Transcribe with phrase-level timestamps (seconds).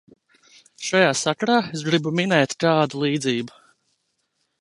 [0.85, 3.61] Šajā sakarā es gribu minēt kādu līdzību.